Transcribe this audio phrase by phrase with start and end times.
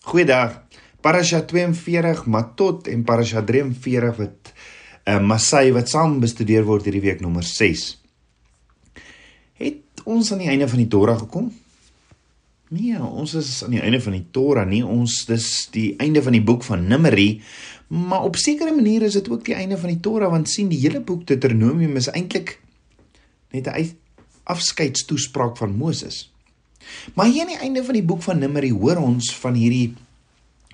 [0.00, 0.62] Goeiedag.
[1.00, 4.52] Parasha 42 Matot en Parasha 43 wat
[5.04, 7.82] uh, Masai wat saam bestudeer word hierdie week nommer 6.
[9.60, 11.50] Het ons aan die einde van die Torah gekom?
[12.72, 16.38] Nee, ons is aan die einde van die Torah, nie ons dis die einde van
[16.38, 17.42] die boek van Numeri,
[17.92, 20.80] maar op sekere maniere is dit ook die einde van die Torah want sien die
[20.80, 22.56] hele boek Deuteronomium is eintlik
[23.52, 23.92] net 'n
[24.48, 26.30] afskeidstoespraak van Moses.
[27.14, 29.94] Maar hier aan die einde van die boek van Numeri hoor ons van hierdie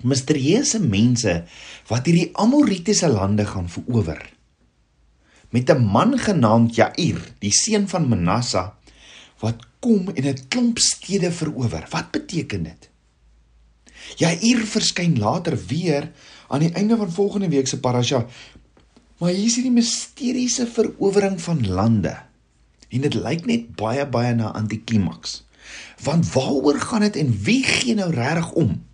[0.05, 1.43] misterieuse mense
[1.89, 4.21] wat hierdie Amoritiese lande gaan verower.
[5.49, 8.71] Met 'n man genaamd Jair, die seun van Manasse,
[9.39, 11.87] wat kom en 'n klomp stede verower.
[11.89, 12.89] Wat beteken dit?
[14.15, 16.11] Jair verskyn later weer
[16.47, 18.25] aan die einde van volgende week se parasha.
[19.17, 22.17] Maar hier is hierdie misteriese verowering van lande.
[22.89, 25.46] En dit lyk net baie baie na antiklimaks.
[26.03, 28.85] Want waaroor gaan dit en wie gee nou regtig om?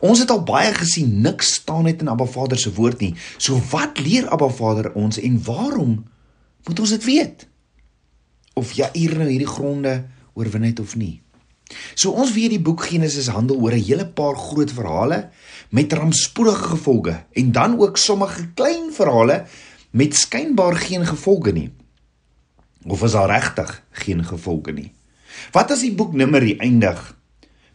[0.00, 3.14] Ons het al baie gesien niks staan net in Abba Vader se woord nie.
[3.36, 6.04] So wat leer Abba Vader ons en waarom
[6.66, 7.46] moet ons dit weet?
[8.58, 10.02] Of Jair nou hierdie gronde
[10.34, 11.20] oorwin het of nie.
[11.94, 15.30] So ons weet die boek Genesis handel oor 'n hele paar groot verhale
[15.70, 19.46] met rampspoedige gevolge en dan ook sommige klein verhale
[19.90, 21.70] met skynbaar geen gevolge nie.
[22.86, 24.92] Of is daar regtig geen gevolge nie?
[25.52, 27.16] Wat as die boek Numeri eindig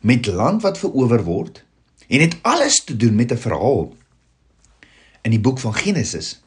[0.02, 1.64] met land wat verower word
[2.08, 3.94] en dit alles te doen met 'n verhaal
[5.24, 6.42] in die boek van Genesis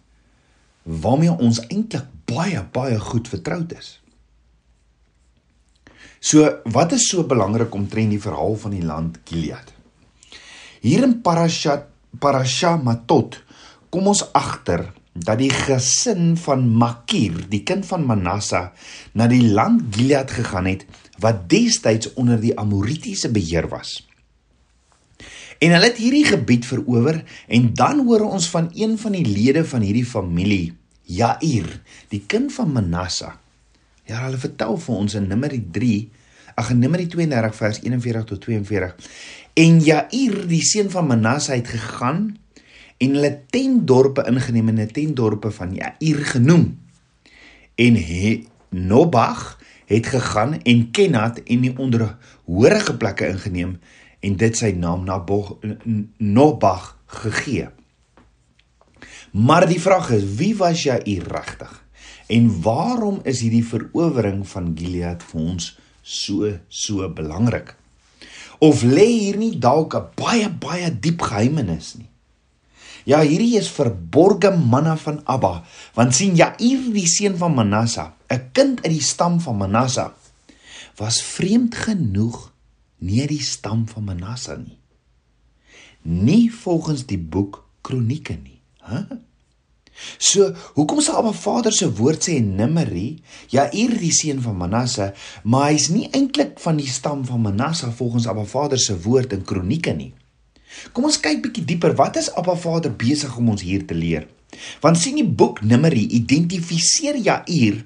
[0.82, 4.00] waarmee ons eintlik baie baie goed vertroud is.
[6.20, 9.72] So, wat is so belangrik omtrent die verhaal van die land Gilead?
[10.80, 13.42] Hier in Parashat Parasha Matot
[13.90, 14.92] kom ons agter
[15.24, 18.70] dat die gesin van Makir, die kind van Manasse,
[19.12, 20.86] na die land Gilead gegaan het
[21.22, 24.02] wat destyds onder die Amoritiese beheer was.
[25.58, 29.64] En hulle het hierdie gebied verower en dan hoor ons van een van die lede
[29.64, 30.74] van hierdie familie,
[31.06, 31.68] Jair,
[32.12, 33.30] die kind van Manasse.
[34.06, 35.94] Ja, hulle vertel vir ons in Numeri 3,
[36.58, 39.12] ag in Numeri 32 vers 41 tot 42.
[39.56, 42.34] En Jair, die seun van Manasse, het gegaan
[42.98, 46.78] en hulle tentdorpe ingeneem en 'n tentdorpe van Jair genoem.
[47.74, 53.78] En he, Nobag het gegaan en Kenat en die onderhorige plekke ingeneem
[54.20, 55.24] en dit sy naam na
[56.16, 57.68] Nobag gegee.
[59.30, 61.84] Maar die vraag is, wie was Jair regtig?
[62.26, 67.76] En waarom is hierdie verowering van Gilead vir ons so so belangrik?
[68.58, 72.08] Of lê hier nie dalk 'n baie baie diep geheimenis nie?
[73.06, 75.60] Ja, hierdie is verborge manna van Abba,
[75.94, 80.10] want sien Jair die seun van Manasse, 'n kind uit die stam van Manasse,
[80.98, 82.50] was vreemd genoeg
[82.98, 84.78] nie die stam van Manasse nie.
[86.02, 89.04] Nie volgens die boek Kronieke nie, hè?
[90.18, 95.70] So, hoekom sê Abba Vader se woord sê Numeri, Jair die seun van Manasse, maar
[95.70, 99.94] hy's nie eintlik van die stam van Manasse volgens Abba Vader se woord in Kronieke
[99.94, 100.12] nie.
[100.92, 101.94] Kom ons kyk bietjie dieper.
[101.94, 104.26] Wat is Abba Vader besig om ons hier te leer?
[104.80, 107.84] Want sien die boek Numeri identifiseer Jair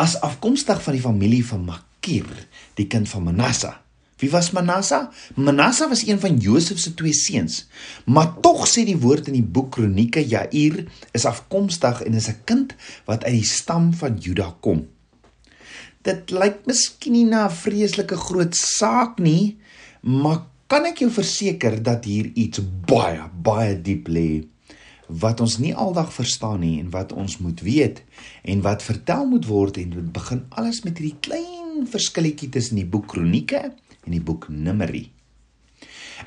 [0.00, 2.28] as afkomstig van die familie van Makir,
[2.78, 3.74] die kind van Manasse.
[4.20, 5.08] Wie was Manasse?
[5.34, 7.66] Manasse was een van Josef se twee seuns.
[8.04, 10.82] Maar tog sê die woord in die boek Kronieke Jair
[11.16, 12.74] is afkomstig en is 'n kind
[13.06, 14.88] wat uit die stam van Juda kom.
[16.02, 19.58] Dit lyk miskien nie na 'n vreeslike groot saak nie,
[20.00, 24.28] maar kan ek jou verseker dat hier iets baie baie diep lê
[25.22, 28.04] wat ons nie aldag verstaan nie en wat ons moet weet
[28.46, 32.86] en wat vertel moet word en dit begin alles met hierdie klein verskilletjie tussen die
[32.86, 35.08] boek Kronieke en die boek Numeri.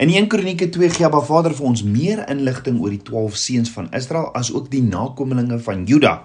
[0.01, 3.71] In 1 Kronieke 2 gee Abba Vader vir ons meer inligting oor die 12 seuns
[3.71, 6.17] van Israel as ook die nakommelinge van Juda.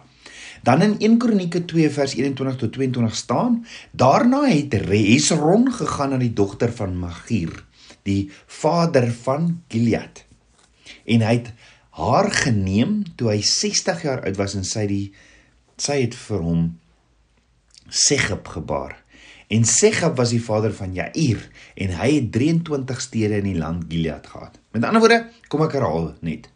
[0.66, 3.62] Dan in 1 Kronieke 2 vers 21 tot 22 staan:
[3.92, 7.67] Daarna het Hesron gegaan na die dogter van Magir
[8.08, 10.24] die vader van Gilead.
[11.08, 11.52] En hy het
[11.98, 15.04] haar geneem toe hy 60 jaar oud was en sy die
[15.78, 16.62] sy het vir hom
[17.88, 18.98] Segeb gebaar.
[19.48, 21.40] En Segeb was die vader van Jair
[21.80, 24.58] en hy het 23 stede in die land Gilead gehad.
[24.76, 26.50] Met ander woorde, kom ek herhaal net.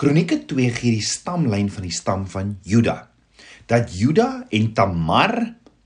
[0.00, 2.96] Kronieke 2 gee die stamlyn van die stam van Juda.
[3.70, 5.36] Dat Juda en Tamar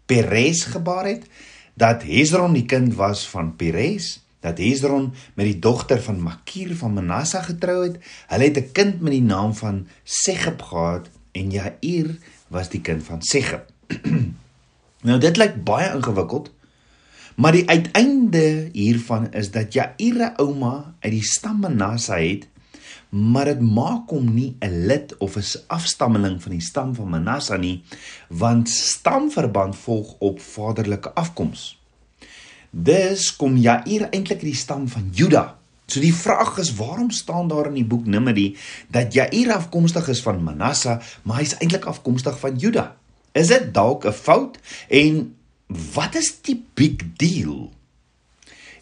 [0.09, 1.29] Perez gebaar het,
[1.79, 6.93] dat Hezron die kind was van Perez dat Hezron met die dogter van Makir van
[6.93, 7.99] Manasse getrou het.
[8.27, 12.19] Hulle het 'n kind met die naam van Segeb gehad en Jair
[12.49, 13.67] was die kind van Segeb.
[15.07, 16.53] nou dit lyk baie ingewikkeld.
[17.39, 22.49] Maar die uiteinde hiervan is dat Jaire ouma uit die stam Manasse het,
[23.09, 27.59] maar dit maak hom nie 'n lid of 'n afstammeling van die stam van Manasse
[27.59, 27.83] nie,
[28.29, 31.78] want stamverband volg op vaderlike afkoms.
[32.71, 35.59] Dus kom Jair eintlik uit die stam van Juda.
[35.89, 38.57] So die vraag is waarom staan daar in die boek Numeri
[38.93, 42.93] dat Jair afkomstig is van Manasse, maar hy's eintlik afkomstig van Juda?
[43.33, 45.35] Is dit dalk 'n fout en
[45.95, 47.73] wat is die big deal?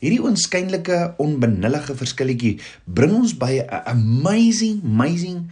[0.01, 5.51] Hierdie onskynlike onbenullige verskilletjie bring ons by 'n amazing amazing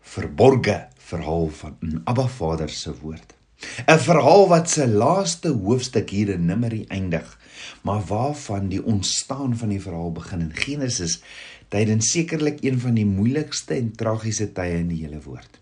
[0.00, 3.34] verborge verhaal van 'n Abba Vader se woord.
[3.86, 7.38] 'n Verhaal wat se laaste hoofstuk hier in Numeri eindig,
[7.82, 11.20] maar waarvan die ontstaan van die verhaal begin in Genesis
[11.68, 15.60] tydens sekerlik een van die moeilikste en tragiese tye in die hele woord.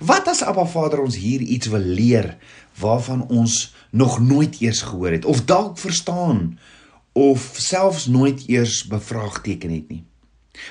[0.00, 2.36] Wat as Abba Vader ons hier iets wil leer
[2.80, 6.58] waarvan ons nog nooit eers gehoor het of dalk verstaan
[7.12, 10.04] of selfs nooit eers bevraagteken het nie.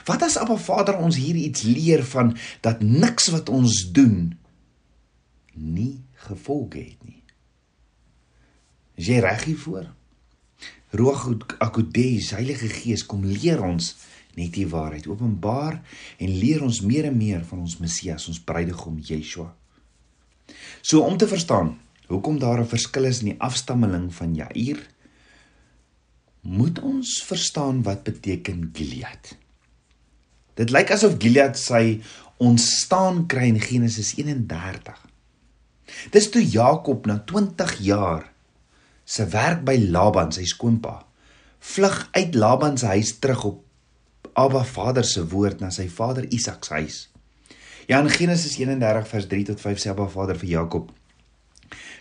[0.06, 4.38] Wat as Abba Vader ons hier iets leer van dat niks wat ons doen
[5.54, 7.22] nie gevolge het nie.
[8.95, 9.89] Is jy reg hiervoor?
[10.95, 11.25] Roog
[11.60, 13.94] Akudes, Heilige Gees, kom leer ons
[14.36, 15.80] net die waarheid, openbaar
[16.19, 19.50] en leer ons meer en meer van ons Messias, ons bruidegom Yeshua.
[20.81, 21.75] So om te verstaan
[22.07, 24.80] hoekom daar 'n verskil is in die afstammeling van Jair
[26.42, 29.38] moet ons verstaan wat beteken Gilead.
[30.54, 32.01] Dit lyk asof Gilead sy
[32.38, 35.00] ontstaan kry in Genesis 31.
[36.12, 38.31] Dis toe Jakob na 20 jaar
[39.06, 40.97] se werk by Laban, sy skoonpa,
[41.62, 43.62] vlug uit Laban se huis terug op
[44.36, 46.97] Abba Vader se woord na sy vader Isak se huis.
[47.88, 50.89] Ja in Genesis 31 vers 3 tot 5 sê Abba Vader vir Jakob: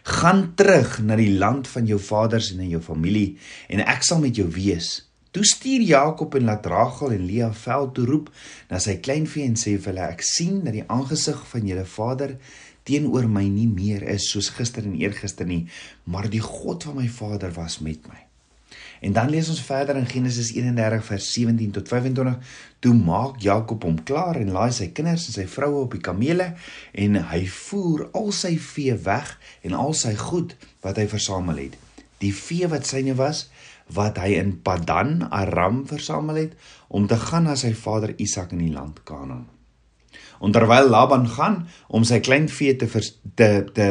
[0.05, 3.39] gaan terug na die land van jou vaders en na jou familie
[3.73, 5.09] en ek sal met jou wees.
[5.35, 8.29] Toe stuur Jakob en laat Rachel en Lea veld toe roep
[8.71, 12.37] na sy kleinvee en sê vir hulle ek sien dat die aangesig van julle vader
[12.85, 15.65] teenoor my nie meer is soos gister en eergister nie,
[16.05, 18.21] maar die God van my vader was met my.
[19.05, 22.39] En dan lees ons verder in Genesis 31 vers 17 tot 25.
[22.79, 26.53] Toe maak Jakob hom klaar en laai sy kinders en sy vroue op die kamele
[27.05, 30.57] en hy voer al sy vee weg en al sy goed
[30.87, 31.77] wat hy versamel het.
[32.25, 33.49] Die vee wat syne was
[33.93, 36.55] wat hy in Padan Aram versamel het
[36.89, 39.54] om te gaan na sy vader Isak in die land Kanaan.
[40.39, 42.89] Onderwyl Laban gaan om sy klein vee te
[43.35, 43.89] te te,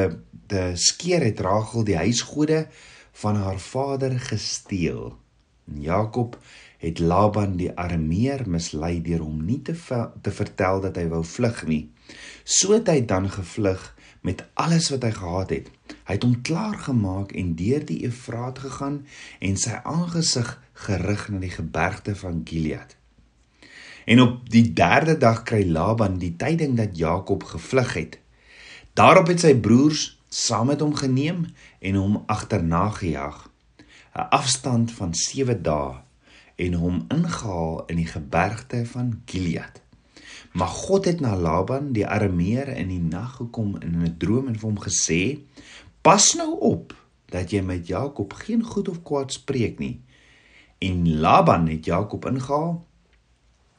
[0.48, 2.68] te skeer het Rachel die huisgode
[3.24, 5.14] van haar vader gesteel.
[5.64, 6.38] Jakob
[6.84, 9.76] het Laban die Arameer mislei deur hom nie te
[10.22, 11.84] te vertel dat hy wou vlug nie.
[12.44, 13.94] So het hy dan gevlug
[14.24, 15.70] met alles wat hy gehad het.
[16.08, 19.06] Hy het hom klaar gemaak en deur die Efraat gegaan
[19.40, 20.58] en sy aangesig
[20.88, 22.98] gerig na die gebergte van Gilead.
[24.06, 28.20] En op die 3de dag kry Laban die tyding dat Jakob gevlug het.
[28.94, 31.46] Daarop het sy broers saam met hom geneem
[31.80, 33.50] en hom agterna gejaag
[34.14, 35.94] 'n afstand van 7 dae
[36.56, 39.82] en hom ingehaal in die gebergte van Gilead.
[40.54, 44.60] Maar God het na Laban die Arameer in die nag gekom in 'n droom en
[44.60, 45.40] vir hom gesê:
[46.02, 46.96] "Pas nou op
[47.26, 50.02] dat jy met Jakob geen goed of kwaad spreek nie."
[50.78, 52.86] En Laban het Jakob ingehaal.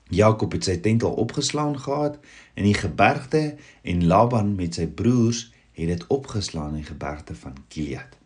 [0.09, 2.19] Jakob het sy tent al opgeslaan gehad
[2.55, 8.19] in die gebergte en Laban met sy broers het dit opgeslaan in gebergte van Gilead.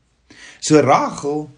[0.61, 1.49] So Rachel,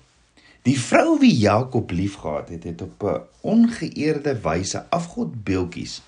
[0.63, 6.03] die vrou wie Jakob liefgehad het, het op 'n ongeëerde wyse afgodbeeldjies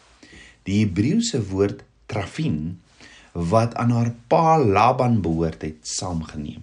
[0.62, 2.80] die Hebreëse woord trafin
[3.32, 6.62] wat aan haar pa Laban behoort het saamgeneem.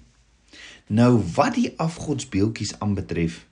[0.88, 3.46] Nou wat die afgodsbeeldjies aanbetref,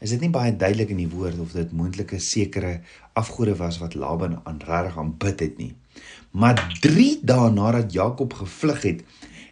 [0.00, 2.80] is dit nie baie duidelik in die woord of dit moontlik 'n sekere
[3.12, 5.74] afgode was wat Laban aan regtig aanbid het nie.
[6.30, 9.02] Maar 3 dae nadat Jakob gevlug het,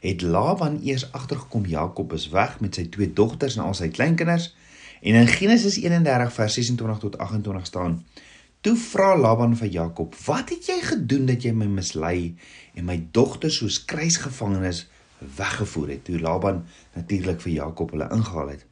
[0.00, 4.54] het Laban eers agtergekom Jakob is weg met sy twee dogters en al sy kleinkinders.
[5.02, 8.04] En in Genesis 31 vers 26 tot 28 staan:
[8.60, 12.36] Toe vra Laban vir Jakob: "Wat het jy gedoen dat jy my mislei
[12.74, 14.88] en my dogters soos kruisgevangenes
[15.36, 16.64] weggevoer het?" Toe Laban
[16.94, 18.67] natuurlik vir Jakob hulle ingehaal het.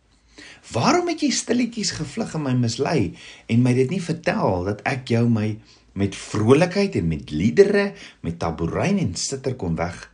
[0.72, 3.14] "Waarom het jy stilletjies gevlug en my mislei
[3.46, 5.58] en my dit nie vertel dat ek jou my
[5.96, 10.12] met vrolikheid en met liedere, met tamboerijn en sitter kon weg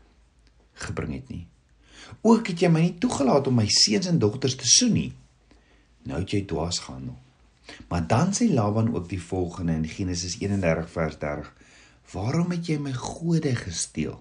[0.73, 1.47] gebring het nie.
[2.23, 5.13] Ook het jy my nie toegelaat om my seuns en dogters te soen nie.
[6.07, 7.19] Nou het jy dwaas gehandel.
[7.89, 11.53] Maar dan sê Laban ook die volgende in Genesis 31 vers 30:
[12.13, 14.19] Waarom het jy my gode gesteel?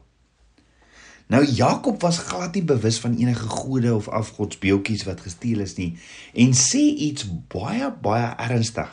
[1.31, 5.93] Nou Jakob was glad nie bewus van enige gode of afgodsbeeldjies wat gesteel is nie
[6.35, 7.23] en sê iets
[7.53, 8.89] baie baie ernstig.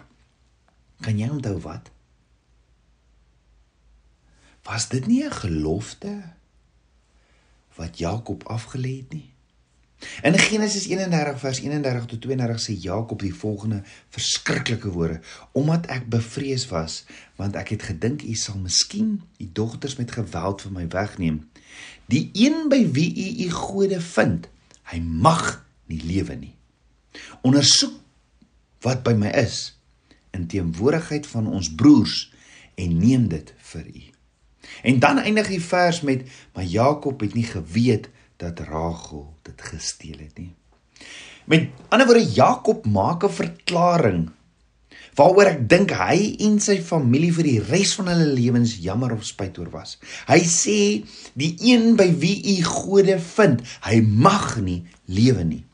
[1.02, 1.90] Kan jy onthou wat?
[4.68, 6.14] Was dit nie 'n gelofte
[7.74, 9.30] wat Jakob afgelê het nie?
[10.22, 15.20] In Genesis 31 vers 31 tot 32 sê Jakob die volgende verskriklike woorde:
[15.52, 17.04] Omdat ek bevrees was,
[17.38, 21.44] want ek het gedink u sal miskien die dogters met geweld van my wegneem.
[22.10, 24.50] Die een by wie u u gode vind,
[24.90, 26.54] hy mag nie lewe nie.
[27.46, 27.94] Ondersoek
[28.82, 29.78] wat by my is
[30.34, 32.26] in teenwoordigheid van ons broers
[32.74, 34.06] en neem dit vir u.
[34.82, 36.26] En dan eindig die vers met:
[36.58, 40.54] Maar Jakob het nie geweet dat Rachel dit gesteel het nie.
[41.50, 44.28] Met ander woorde Jakob maak 'n verklaring
[45.18, 49.24] waaroor ek dink hy en sy familie vir die res van hulle lewens jammer of
[49.26, 49.96] spyt oor was.
[50.28, 50.78] Hy sê
[51.34, 55.64] die een by wie u gode vind, hy mag nie lewe nie.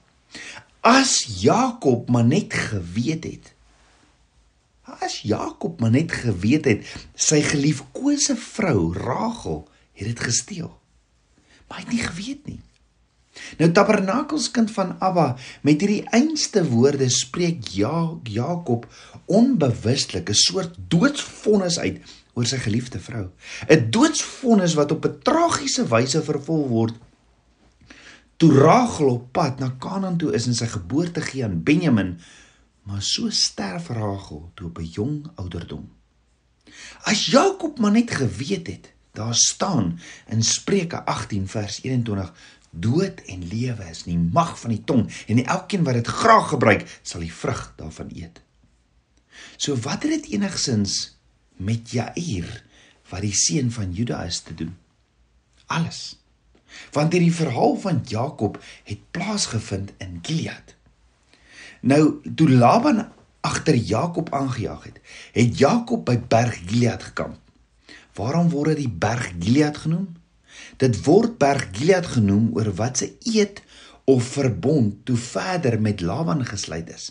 [0.80, 3.52] As Jakob maar net geweet het.
[4.84, 10.72] As Jakob maar net geweet het sy geliefkose vrou Rachel het dit gesteel.
[11.68, 12.60] Maar hy het nie geweet nie.
[13.58, 15.34] Nou Tabernakels kind van Abba
[15.66, 18.86] met hierdie einste woorde spreek ja Jakob
[19.26, 21.98] onbewustelik 'n soort doodsvonnis uit
[22.34, 23.30] oor sy geliefde vrou.
[23.68, 26.94] 'n Doodsvonnis wat op 'n tragiese wyse vervul word
[28.36, 32.18] toe Rachel op pad na Kanaan toe is en sy geboorte gee aan Benjamin,
[32.82, 35.90] maar so sterf Rachel toe op 'n jong ouderdom.
[37.02, 42.32] As Jakob maar net geweet het Daar staan in Spreuke 18 vers 21:
[42.70, 46.48] Dood en lewe is in die mag van die tong en elkeen wat dit graag
[46.48, 48.40] gebruik, sal die vrug daarvan eet.
[49.56, 51.14] So wat het dit enigsins
[51.62, 52.64] met Jair
[53.12, 54.74] wat die seun van Juda is te doen?
[55.66, 56.18] Alles.
[56.90, 60.74] Want hierdie verhaal van Jakob het plaasgevind in Gilead.
[61.80, 65.00] Nou, toe Laban agter Jakob aangejaag het,
[65.32, 67.43] het Jakob by berg Gilead gekamp.
[68.14, 70.08] Waarom word dit die berg Gilead genoem?
[70.78, 73.62] Dit word berg Gilead genoem oor wat se eed
[74.04, 77.10] of verbond toe verder met Laban gesluit is.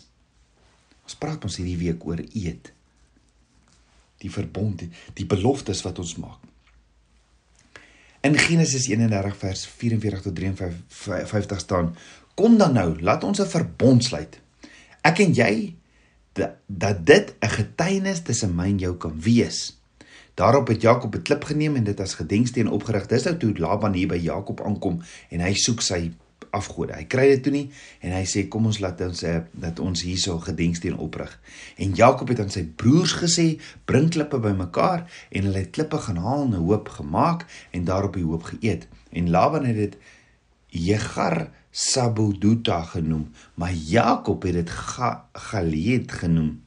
[1.04, 2.70] Ons praat ons hierdie week oor eed.
[4.24, 6.40] Die verbond, die, die beloftes wat ons maak.
[8.24, 11.90] In Genesis 31 vers 44 tot 53 staan:
[12.34, 14.40] Kom dan nou, laat ons 'n verbond sluit.
[15.02, 15.74] Ek en jy
[16.66, 19.83] dat dit 'n getuienis tussen my en jou kan wees.
[20.34, 23.06] Daarop het Jakob 'n klip geneem en dit as gedenksteen opgerig.
[23.06, 26.12] Dis nou toe Laban hier by Jakob aankom en hy soek sy
[26.50, 26.94] afgode.
[26.94, 30.02] Hy kry dit toe nie en hy sê kom ons laat ons uh, dat ons
[30.02, 31.40] hierso gedenksteen oprig.
[31.76, 36.16] En Jakob het aan sy broers gesê bring klippe bymekaar en hulle het klippe gaan
[36.16, 38.88] haal en 'n hoop gemaak en daarop die hoop geëet.
[39.12, 39.96] En Laban het dit
[40.68, 44.70] Jegar Sabuduta genoem, maar Jakob het dit
[45.32, 46.63] Galeed genoem.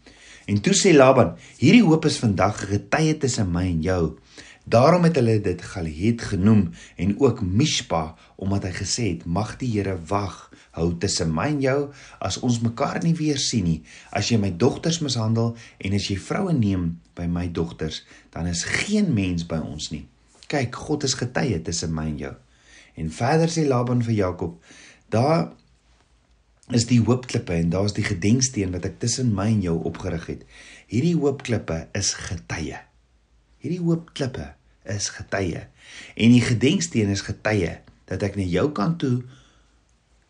[0.47, 4.17] En toe sê Laban: "Hierdie hoop is vandag 'n getuie tussen my en jou."
[4.63, 9.71] Daarom het hulle dit Galeed genoem en ook Mishpa omdat hy gesê het: "Mag die
[9.71, 13.83] Here wag hou tussen my en jou as ons mekaar nie weer sien nie.
[14.11, 18.63] As jy my dogters mishandel en as jy vroue neem by my dogters, dan is
[18.63, 20.07] geen mens by ons nie.
[20.47, 22.35] Kyk, God is getuie tussen my en jou."
[22.95, 24.63] En verder sê Laban vir Jakob:
[25.09, 25.51] "Daar
[26.75, 30.43] is die hoopklippe en daar's die gedenksteen wat ek tussen my en jou opgerig het.
[30.91, 32.81] Hierdie hoopklippe is getuie.
[33.63, 34.49] Hierdie hoopklippe
[34.91, 35.63] is getuie.
[36.15, 39.21] En die gedenksteen is getuie dat ek na jou kant toe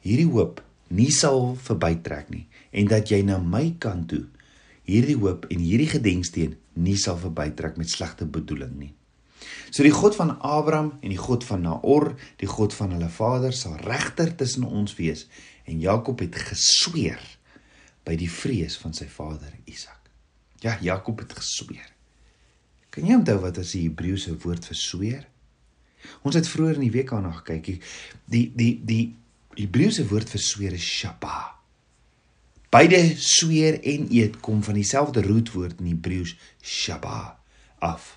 [0.05, 0.61] hierdie hoop
[0.93, 4.23] nie sal verbytrek nie en dat jy na my kant toe
[4.87, 8.93] hierdie hoop en hierdie gedenksteen nie sal verbytrek met slegte bedoeling nie.
[9.69, 13.53] So die God van Abraham en die God van Naor, die God van hulle vader
[13.53, 15.25] sal regter tussen ons wees
[15.67, 17.21] en Jakob het gesweer
[18.07, 20.09] by die vrees van sy vader Isak.
[20.63, 21.89] Ja, Jakob het gesweer.
[22.93, 25.25] Kan jy onthou wat is die Hebreëse woord vir sweer?
[26.25, 27.83] Ons het vroeër in die week daarna gekyk.
[28.31, 29.03] Die die die
[29.57, 31.57] Hebreëse woord vir sweer is shaba.
[32.73, 37.37] Beide sweer en eet kom van dieselfde roetwoord in Hebreëus shaba
[37.83, 38.15] af.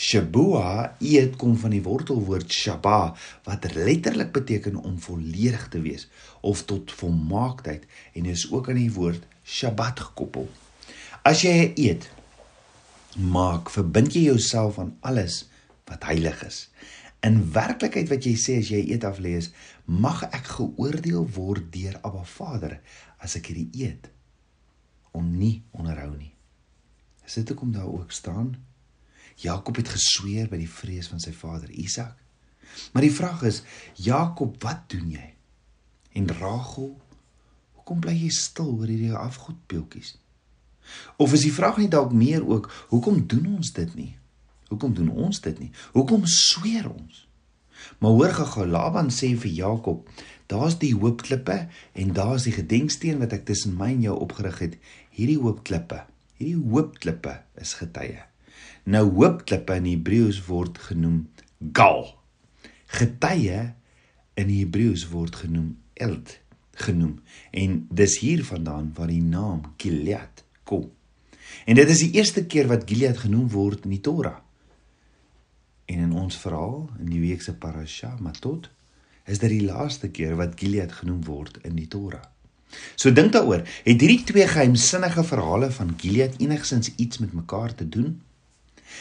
[0.00, 3.12] Shabua eet kom van die wortelwoord shaba
[3.44, 6.06] wat letterlik beteken om volledig te wees
[6.40, 7.84] of tot volmaaktheid
[8.16, 10.46] en is ook aan die woord Shabbat gekoppel.
[11.26, 12.06] As jy eet,
[13.18, 15.42] maak verbind jy jouself aan alles
[15.90, 16.62] wat heilig is.
[17.20, 19.50] In werklikheid wat jy sê as jy eet af lê is,
[19.84, 22.78] mag ek geoordeel word deur Abba Vader
[23.20, 24.08] as ek hierdie eet
[25.12, 26.32] om nie onderhou nie.
[27.28, 28.54] Is dit hoekom daar ook staan
[29.40, 32.16] Jakob het gesweer by die vrees van sy vader Isak.
[32.92, 33.62] Maar die vraag is,
[33.98, 35.28] Jakob, wat doen jy?
[36.18, 36.92] En Rachel,
[37.78, 40.16] hoekom bly jy stil oor hierdie afgodbeeltjies?
[41.22, 44.12] Of is die vraag nie dalk meer ook, hoekom doen ons dit nie?
[44.70, 45.70] Hoekom doen ons dit nie?
[45.96, 47.26] Hoekom sweer ons?
[47.98, 50.08] Maar hoor gou, Laban sê vir Jakob,
[50.52, 51.62] daar's die hoopklippe
[51.94, 54.80] en daar's die gedenksteen wat ek tussen my en jou opgerig het.
[55.16, 56.04] Hierdie hoopklippe,
[56.38, 58.29] hierdie hoopklippe is getuie.
[58.84, 61.28] Nou hoopklippe in Hebreëus word genoem
[61.76, 62.06] gal.
[62.86, 63.74] Getuie
[64.40, 66.38] in Hebreëus word genoem eld
[66.80, 67.18] genoem
[67.50, 70.88] en dis hiervandaan waar die naam Gilead kom.
[71.66, 74.38] En dit is die eerste keer wat Gilead genoem word in die Torah.
[75.90, 78.70] En in ons verhaal in die week se parasha Matot
[79.30, 82.24] is dit die laaste keer wat Gilead genoem word in die Torah.
[82.94, 87.88] So dink daaroor, het hierdie twee geheimsinnige verhale van Gilead enigsins iets met mekaar te
[87.88, 88.20] doen?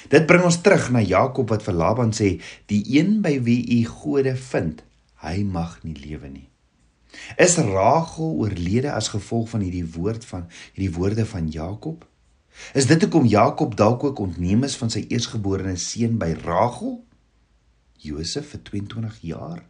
[0.10, 3.86] Dit bring ons terug na Jakob wat vir Laban sê: "Die een by wie u
[3.86, 4.84] gode vind,
[5.25, 6.50] hy mag nie lewe nie."
[7.38, 12.05] Is Rachel oorlede as gevolg van hierdie woord van hierdie woorde van Jakob?
[12.74, 17.00] Is dit hoekom Jakob dalk ook ontneem is van sy eersgeborene seun by Rachel?
[18.00, 19.63] Josef vir 22 jaar.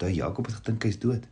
[0.00, 1.28] Daai Jakob het gedink hy's dood.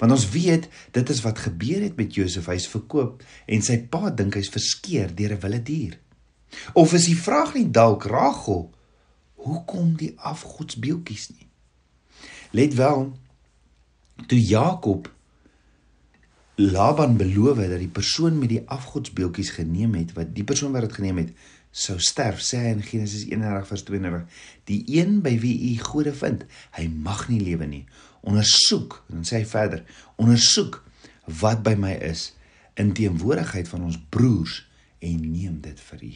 [0.00, 4.10] Want ons weet dit is wat gebeur het met Josef, hy's verkoop en sy pa
[4.10, 5.98] dink hy's verskeer deur 'n wilde dier.
[6.72, 8.70] Of is die vraag nie dalk Rachel
[9.46, 11.46] hoekom die afgodsbeeltjies nie?
[12.50, 13.12] Let wel
[14.26, 15.12] toe Jakob
[16.56, 20.94] Laban beloof dat die persoon met die afgodsbeeltjies geneem het wat die persoon wat dit
[20.96, 21.34] geneem het
[21.76, 26.14] sou sterf sê hy in Genesis 31 vers 32 die een by wie u gode
[26.16, 26.46] vind
[26.78, 27.82] hy mag nie lewe nie
[28.24, 29.84] ondersoek dan sê hy verder
[30.16, 30.80] ondersoek
[31.42, 32.30] wat by my is
[32.80, 34.62] in teenwoordigheid van ons broers
[35.04, 36.14] en neem dit vir u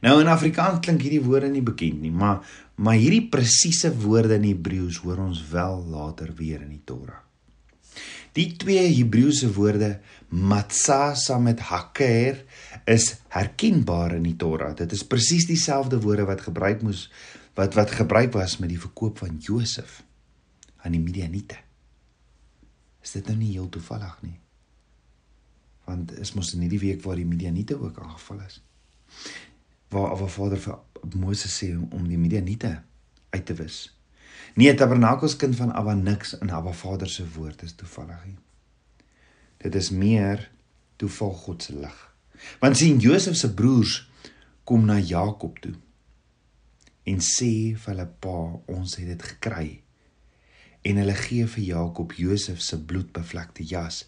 [0.00, 2.44] Nou in Afrikaans klink hierdie woorde nie bekend nie, maar
[2.80, 7.18] maar hierdie presiese woorde in Hebreëus hoor ons wel later weer in die Torah.
[8.32, 9.98] Die twee Hebreëse woorde
[10.32, 12.38] matzah saam met haker
[12.88, 14.72] is herkenbaar in die Torah.
[14.78, 17.10] Dit is presies dieselfde woorde wat gebruik moes
[17.58, 20.00] wat wat gebruik was met die verkoop van Josef
[20.80, 21.58] aan die Midianiete.
[23.04, 24.38] Is dit nou nie heel toevallig nie?
[25.84, 28.62] Want is mos in hierdie week waar die Midianiete ook aangeval is
[29.90, 30.78] waar Abba Vader vir
[31.16, 32.82] Moses sê om die Midianiete
[33.30, 33.88] uit te wis.
[34.54, 38.38] Nee, Tabernakels kind van Abba niks in Abba Vader se woord is toevallig nie.
[39.60, 40.48] Dit is meer
[40.96, 41.98] toeval God se lig.
[42.62, 44.00] Want sien Josef se broers
[44.64, 45.74] kom na Jakob toe
[47.10, 48.36] en sê vir hulle pa
[48.70, 49.68] ons het dit gekry.
[50.86, 54.04] En hulle gee vir Jakob Josef se bloedbevlekte jas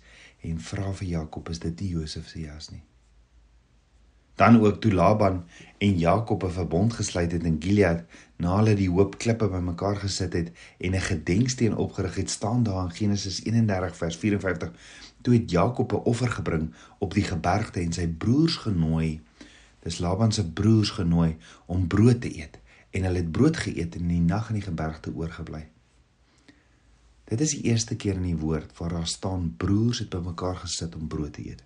[0.47, 2.83] en vra vir Jakob is dit die Josef se jas nie?
[4.40, 5.42] Dan ook toe Laban
[5.83, 8.05] en Jakob 'n verbond gesluit het in Gilead,
[8.37, 12.85] na hulle die hoop klippe bymekaar gesit het en 'n gedenksteen opgerig het, staan daar
[12.85, 14.71] in Genesis 31 vers 54,
[15.21, 19.21] toe het Jakob 'n offer gebring op die gebergte en sy broers genooi.
[19.83, 22.59] Dis Laban se broers genooi om brood te eet
[22.90, 25.68] en hulle het brood geëet en in die nag in die gebergte oorgebly.
[27.25, 30.95] Dit is die eerste keer in die woord waar daar staan broers het bymekaar gesit
[30.95, 31.64] om brood te eet.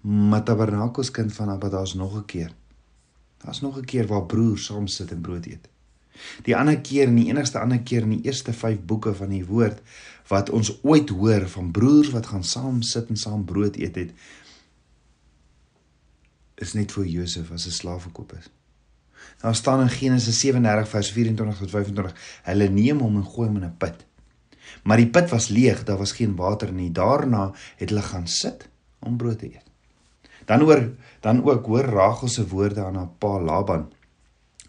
[0.00, 2.54] Maar Tabernakels kind van Abba daar's nog 'n keer.
[3.44, 5.68] Daar's nog 'n keer waar broers saam sit en brood eet.
[6.42, 9.46] Die ander keer en die enigste ander keer in die eerste 5 boeke van die
[9.46, 9.82] woord
[10.28, 14.12] wat ons ooit hoor van broers wat gaan saam sit en saam brood eet het
[16.54, 18.50] is net vir Josef as 'n slaaf verkoop is.
[19.40, 23.56] Daar staan in Genesis 37 vers 24 tot 25: Hulle neem hom en gooi hom
[23.56, 24.06] in 'n put.
[24.82, 26.92] Maar die put was leeg, daar was geen water nie.
[26.92, 29.73] Daarna het hulle gaan sit om brood te eet.
[30.44, 33.92] Dan oor dan ook hoor Rachel se woorde aan haar pa Laban.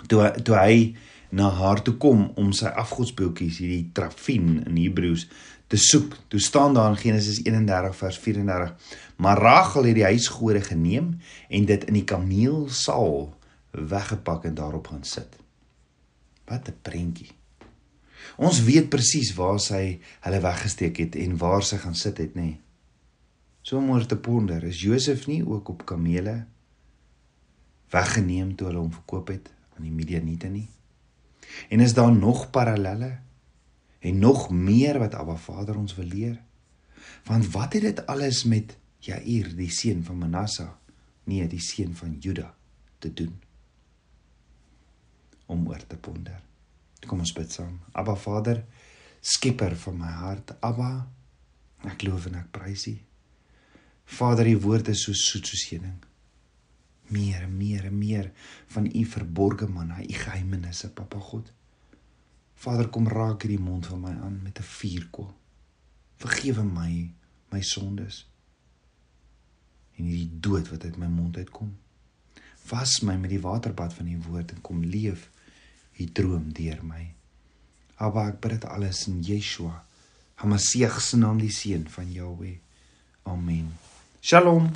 [0.08, 0.96] Toe toe hy
[1.30, 5.28] na haar toe kom om sy afgodsbeeltjies hierdie trafin in Hebreëus
[5.68, 6.18] te soek.
[6.28, 8.76] Toe staan daar in Genesis 31 vers 34:
[9.16, 11.16] Maar Rachel het die huisgode geneem
[11.50, 13.34] en dit in die kameelsaal
[13.72, 15.36] weggepak en daarop gaan sit.
[16.46, 17.32] Wat 'n prentjie.
[18.38, 22.42] Ons weet presies waar sy hulle weggesteek het en waar sy gaan sit het, nê.
[22.42, 22.65] Nee.
[23.66, 26.44] So om oor te ponder, is Josef nie ook op kamele
[27.90, 30.68] weggeneem toe hulle hom verkoop het aan die Midianiete nie?
[31.74, 33.10] En is daar nog parallelle
[34.06, 36.36] en nog meer wat Abba Vader ons wil leer?
[37.26, 40.70] Want wat het dit alles met Jair, die seun van Manasseh,
[41.26, 42.52] nee, die seun van Juda
[43.02, 43.34] te doen?
[45.50, 46.38] Om oor te ponder.
[47.06, 47.80] Kom ons bid saam.
[47.98, 48.62] Abba Vader,
[49.22, 51.08] skepper van my hart, Abba,
[51.90, 52.98] ek loof en ek prys U.
[54.06, 56.04] Vader, U woord is so soet soos heuning.
[57.08, 58.32] meer en meer en meer
[58.68, 61.52] van u verborgde manna, u geheimenisse, Papa God.
[62.54, 65.34] Vader, kom raak hierdie mond van my aan met 'n vuurkoel.
[66.18, 67.12] Vergewe my
[67.52, 68.26] my sondes
[69.96, 71.78] en hierdie dood wat uit my mond uitkom.
[72.68, 75.30] Was my met die waterbad van u woord en kom leef
[75.98, 77.14] u droom deur my.
[77.96, 79.86] Abba, ek bid dit alles in Yeshua,
[80.36, 82.58] Hamasieg se naam, die seun van Jahweh.
[83.24, 83.85] Amen.
[84.28, 84.68] שלום.